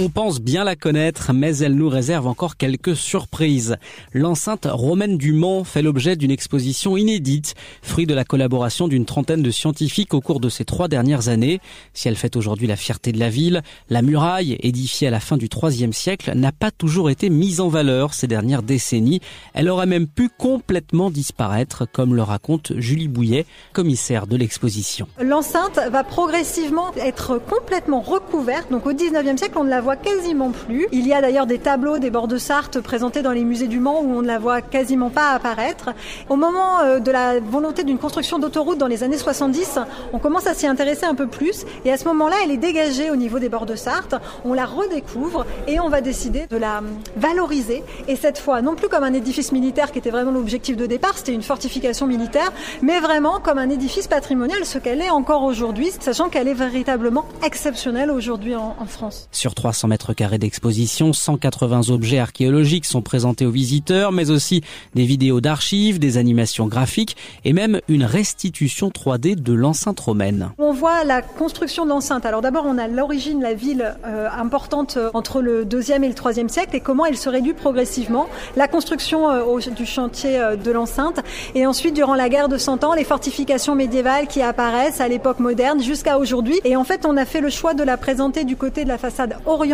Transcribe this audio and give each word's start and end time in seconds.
On 0.00 0.10
pense 0.10 0.40
bien 0.40 0.62
la 0.62 0.76
connaître, 0.76 1.32
mais 1.32 1.56
elle 1.56 1.74
nous 1.74 1.88
réserve 1.88 2.28
encore 2.28 2.56
quelques 2.56 2.94
surprises. 2.94 3.78
L'enceinte 4.12 4.68
romaine 4.70 5.18
du 5.18 5.32
Mans 5.32 5.64
fait 5.64 5.82
l'objet 5.82 6.14
d'une 6.14 6.30
exposition 6.30 6.96
inédite, 6.96 7.56
fruit 7.82 8.06
de 8.06 8.14
la 8.14 8.24
collaboration 8.24 8.86
d'une 8.86 9.04
trentaine 9.04 9.42
de 9.42 9.50
scientifiques 9.50 10.14
au 10.14 10.20
cours 10.20 10.38
de 10.38 10.48
ces 10.48 10.64
trois 10.64 10.86
dernières 10.86 11.28
années. 11.28 11.58
Si 11.94 12.06
elle 12.06 12.14
fait 12.14 12.36
aujourd'hui 12.36 12.68
la 12.68 12.76
fierté 12.76 13.10
de 13.10 13.18
la 13.18 13.28
ville, 13.28 13.62
la 13.90 14.02
muraille, 14.02 14.56
édifiée 14.60 15.08
à 15.08 15.10
la 15.10 15.18
fin 15.18 15.36
du 15.36 15.48
IIIe 15.52 15.92
siècle, 15.92 16.30
n'a 16.36 16.52
pas 16.52 16.70
toujours 16.70 17.10
été 17.10 17.28
mise 17.28 17.58
en 17.58 17.66
valeur 17.66 18.14
ces 18.14 18.28
dernières 18.28 18.62
décennies. 18.62 19.20
Elle 19.52 19.68
aurait 19.68 19.86
même 19.86 20.06
pu 20.06 20.28
complètement 20.28 21.10
disparaître, 21.10 21.88
comme 21.90 22.14
le 22.14 22.22
raconte 22.22 22.72
Julie 22.76 23.08
Bouillet, 23.08 23.46
commissaire 23.72 24.28
de 24.28 24.36
l'exposition. 24.36 25.08
L'enceinte 25.20 25.80
va 25.90 26.04
progressivement 26.04 26.94
être 26.94 27.38
complètement 27.38 28.00
recouverte. 28.00 28.70
Donc 28.70 28.86
au 28.86 28.92
XIXe 28.92 29.36
siècle, 29.36 29.58
on 29.58 29.64
ne 29.64 29.70
la 29.70 29.80
voit 29.80 29.87
quasiment 29.96 30.50
plus. 30.50 30.86
Il 30.92 31.06
y 31.06 31.12
a 31.12 31.20
d'ailleurs 31.20 31.46
des 31.46 31.58
tableaux 31.58 31.98
des 31.98 32.10
bords 32.10 32.28
de 32.28 32.38
Sarthe 32.38 32.80
présentés 32.80 33.22
dans 33.22 33.32
les 33.32 33.44
musées 33.44 33.68
du 33.68 33.80
Mans 33.80 34.00
où 34.02 34.12
on 34.12 34.22
ne 34.22 34.26
la 34.26 34.38
voit 34.38 34.60
quasiment 34.60 35.10
pas 35.10 35.30
apparaître. 35.30 35.90
Au 36.28 36.36
moment 36.36 36.80
euh, 36.80 36.98
de 36.98 37.10
la 37.10 37.40
volonté 37.40 37.84
d'une 37.84 37.98
construction 37.98 38.38
d'autoroute 38.38 38.78
dans 38.78 38.86
les 38.86 39.02
années 39.02 39.18
70, 39.18 39.78
on 40.12 40.18
commence 40.18 40.46
à 40.46 40.54
s'y 40.54 40.66
intéresser 40.66 41.06
un 41.06 41.14
peu 41.14 41.26
plus 41.26 41.64
et 41.84 41.92
à 41.92 41.96
ce 41.96 42.04
moment-là, 42.06 42.36
elle 42.44 42.50
est 42.50 42.58
dégagée 42.58 43.10
au 43.10 43.16
niveau 43.16 43.38
des 43.38 43.48
bords 43.48 43.66
de 43.66 43.76
Sarthe. 43.76 44.14
On 44.44 44.54
la 44.54 44.66
redécouvre 44.66 45.46
et 45.66 45.80
on 45.80 45.88
va 45.88 46.00
décider 46.00 46.46
de 46.50 46.56
la 46.56 46.82
valoriser 47.16 47.82
et 48.08 48.16
cette 48.16 48.38
fois 48.38 48.62
non 48.62 48.74
plus 48.74 48.88
comme 48.88 49.04
un 49.04 49.14
édifice 49.14 49.52
militaire 49.52 49.92
qui 49.92 49.98
était 49.98 50.10
vraiment 50.10 50.32
l'objectif 50.32 50.76
de 50.76 50.86
départ, 50.86 51.16
c'était 51.16 51.32
une 51.32 51.42
fortification 51.42 52.06
militaire, 52.06 52.52
mais 52.82 53.00
vraiment 53.00 53.40
comme 53.40 53.58
un 53.58 53.70
édifice 53.70 54.06
patrimonial, 54.06 54.64
ce 54.64 54.78
qu'elle 54.78 55.00
est 55.00 55.10
encore 55.10 55.44
aujourd'hui, 55.44 55.90
sachant 56.00 56.28
qu'elle 56.28 56.48
est 56.48 56.54
véritablement 56.54 57.24
exceptionnelle 57.42 58.10
aujourd'hui 58.10 58.54
en, 58.54 58.76
en 58.78 58.86
France. 58.86 59.28
Sur 59.32 59.54
300 59.54 59.77
mètres 59.86 60.14
carrés 60.14 60.38
d'exposition, 60.38 61.12
180 61.12 61.90
objets 61.90 62.18
archéologiques 62.18 62.86
sont 62.86 63.02
présentés 63.02 63.46
aux 63.46 63.52
visiteurs, 63.52 64.10
mais 64.10 64.30
aussi 64.30 64.62
des 64.94 65.04
vidéos 65.04 65.40
d'archives, 65.40 66.00
des 66.00 66.16
animations 66.16 66.66
graphiques 66.66 67.16
et 67.44 67.52
même 67.52 67.80
une 67.88 68.04
restitution 68.04 68.88
3D 68.88 69.36
de 69.36 69.52
l'enceinte 69.52 70.00
romaine. 70.00 70.50
On 70.58 70.72
voit 70.72 71.04
la 71.04 71.22
construction 71.22 71.84
de 71.84 71.90
l'enceinte. 71.90 72.26
Alors 72.26 72.40
d'abord, 72.40 72.64
on 72.66 72.78
a 72.78 72.88
l'origine, 72.88 73.40
la 73.40 73.54
ville 73.54 73.94
euh, 74.04 74.28
importante 74.36 74.96
euh, 74.96 75.10
entre 75.14 75.40
le 75.40 75.64
2e 75.64 76.02
et 76.02 76.08
le 76.08 76.14
3e 76.14 76.48
siècle 76.48 76.74
et 76.74 76.80
comment 76.80 77.06
elle 77.06 77.16
se 77.16 77.28
réduit 77.28 77.52
progressivement. 77.52 78.28
La 78.56 78.66
construction 78.66 79.30
euh, 79.30 79.42
au, 79.42 79.60
du 79.60 79.86
chantier 79.86 80.40
euh, 80.40 80.56
de 80.56 80.70
l'enceinte 80.70 81.20
et 81.54 81.66
ensuite, 81.66 81.94
durant 81.94 82.14
la 82.14 82.28
guerre 82.28 82.48
de 82.48 82.58
100 82.58 82.84
ans, 82.84 82.94
les 82.94 83.04
fortifications 83.04 83.74
médiévales 83.74 84.26
qui 84.26 84.42
apparaissent 84.42 85.00
à 85.00 85.08
l'époque 85.08 85.40
moderne 85.40 85.82
jusqu'à 85.82 86.18
aujourd'hui. 86.18 86.60
Et 86.64 86.76
en 86.76 86.84
fait, 86.84 87.04
on 87.06 87.16
a 87.16 87.24
fait 87.24 87.40
le 87.40 87.50
choix 87.50 87.74
de 87.74 87.82
la 87.82 87.96
présenter 87.96 88.44
du 88.44 88.56
côté 88.56 88.84
de 88.84 88.88
la 88.88 88.98
façade 88.98 89.36
orientale 89.46 89.67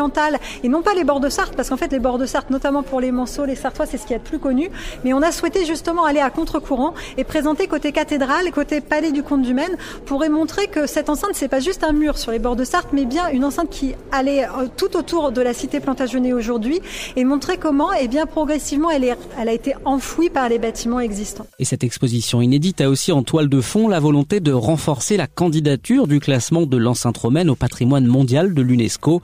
et 0.62 0.69
non 0.69 0.83
pas 0.83 0.95
les 0.95 1.05
bords 1.05 1.20
de 1.20 1.28
Sarthe, 1.28 1.55
parce 1.56 1.69
qu'en 1.69 1.77
fait 1.77 1.92
les 1.92 1.98
bords 1.98 2.19
de 2.19 2.27
Sarthe, 2.27 2.50
notamment 2.50 2.83
pour 2.83 3.00
les 3.00 3.12
Manceaux, 3.12 3.45
les 3.45 3.55
Sartois, 3.55 3.87
c'est 3.87 3.98
ce 3.98 4.06
qui 4.06 4.12
est 4.12 4.19
le 4.19 4.23
plus 4.23 4.39
connu. 4.39 4.70
Mais 5.05 5.12
on 5.12 5.23
a 5.23 5.33
souhaité 5.33 5.64
justement 5.64 6.05
aller 6.05 6.20
à 6.20 6.31
contre-courant 6.31 6.95
et 7.17 7.25
présenter 7.25 7.67
côté 7.67 7.92
cathédrale, 7.92 8.50
côté 8.53 8.81
palais 8.81 9.12
du 9.12 9.22
comte 9.22 9.42
du 9.42 9.55
Maine, 9.55 9.77
pour 10.06 10.25
montrer 10.28 10.69
que 10.69 10.87
cette 10.87 11.09
enceinte, 11.11 11.33
c'est 11.34 11.48
pas 11.48 11.61
juste 11.61 11.84
un 11.84 11.92
mur 11.92 12.19
sur 12.19 12.33
les 12.33 12.39
bords 12.39 12.56
de 12.56 12.65
Sarthe, 12.65 12.89
mais 12.92 13.05
bien 13.05 13.28
une 13.28 13.45
enceinte 13.45 13.70
qui 13.70 13.95
allait 14.11 14.45
euh, 14.45 14.67
tout 14.77 14.97
autour 14.97 15.33
de 15.33 15.42
la 15.42 15.53
cité 15.53 15.81
Plantagenet 15.81 16.33
aujourd'hui 16.33 16.81
et 17.17 17.25
montrer 17.25 17.59
comment, 17.59 17.92
et 17.92 18.03
eh 18.03 18.09
bien 18.09 18.27
progressivement, 18.27 18.91
elle, 18.91 19.05
est, 19.05 19.17
elle 19.39 19.48
a 19.48 19.53
été 19.53 19.75
enfouie 19.84 20.31
par 20.31 20.48
les 20.48 20.59
bâtiments 20.59 21.00
existants. 21.00 21.47
Et 21.59 21.65
cette 21.65 21.84
exposition 21.84 22.41
inédite 22.41 22.81
a 22.81 22.89
aussi 22.89 23.12
en 23.12 23.22
toile 23.22 23.48
de 23.48 23.61
fond 23.61 23.89
la 23.89 24.00
volonté 24.00 24.41
de 24.41 24.53
renforcer 24.53 25.17
la 25.17 25.27
candidature 25.27 26.06
du 26.06 26.20
classement 26.20 26.62
de 26.62 26.77
l'enceinte 26.77 27.19
romaine 27.19 27.50
au 27.50 27.55
patrimoine 27.55 28.06
mondial 28.06 28.55
de 28.55 28.62
l'UNESCO. 28.62 29.22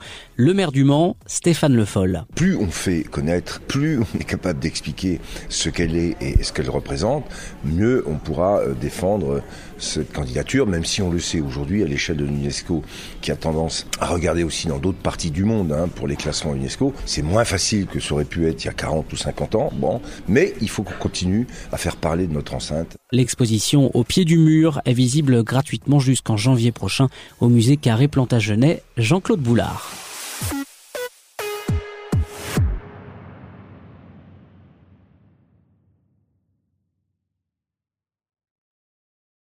Maire 0.61 0.71
du 0.71 0.83
Mans, 0.83 1.15
Stéphane 1.25 1.75
Le 1.75 1.85
Foll. 1.85 2.23
Plus 2.35 2.55
on 2.55 2.69
fait 2.69 3.01
connaître, 3.01 3.61
plus 3.61 3.97
on 3.97 4.19
est 4.19 4.23
capable 4.23 4.59
d'expliquer 4.59 5.19
ce 5.49 5.69
qu'elle 5.69 5.95
est 5.95 6.15
et 6.21 6.43
ce 6.43 6.53
qu'elle 6.53 6.69
représente, 6.69 7.25
mieux 7.65 8.03
on 8.05 8.17
pourra 8.17 8.59
euh, 8.59 8.75
défendre 8.79 9.41
cette 9.79 10.13
candidature, 10.13 10.67
même 10.67 10.85
si 10.85 11.01
on 11.01 11.09
le 11.09 11.19
sait 11.19 11.41
aujourd'hui 11.41 11.81
à 11.81 11.87
l'échelle 11.87 12.17
de 12.17 12.25
l'UNESCO, 12.25 12.83
qui 13.21 13.31
a 13.31 13.35
tendance 13.35 13.87
à 13.99 14.05
regarder 14.05 14.43
aussi 14.43 14.67
dans 14.67 14.77
d'autres 14.77 14.99
parties 14.99 15.31
du 15.31 15.45
monde 15.45 15.71
hein, 15.71 15.87
pour 15.87 16.07
les 16.07 16.15
classements 16.15 16.53
UNESCO. 16.53 16.93
C'est 17.07 17.23
moins 17.23 17.43
facile 17.43 17.87
que 17.87 17.99
ça 17.99 18.13
aurait 18.13 18.25
pu 18.25 18.47
être 18.47 18.63
il 18.63 18.67
y 18.67 18.69
a 18.69 18.73
40 18.73 19.11
ou 19.11 19.17
50 19.17 19.55
ans, 19.55 19.71
bon, 19.73 19.99
mais 20.27 20.53
il 20.61 20.69
faut 20.69 20.83
qu'on 20.83 20.93
continue 20.99 21.47
à 21.71 21.77
faire 21.77 21.95
parler 21.95 22.27
de 22.27 22.33
notre 22.33 22.53
enceinte. 22.53 22.97
L'exposition 23.11 23.89
au 23.95 24.03
pied 24.03 24.25
du 24.25 24.37
mur 24.37 24.79
est 24.85 24.93
visible 24.93 25.43
gratuitement 25.43 25.97
jusqu'en 25.97 26.37
janvier 26.37 26.71
prochain 26.71 27.07
au 27.39 27.49
musée 27.49 27.77
Carré 27.77 28.07
Plantagenet 28.07 28.83
Jean-Claude 28.95 29.41
Boulard. 29.41 29.89